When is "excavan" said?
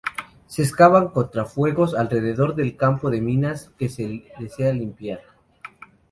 0.63-1.09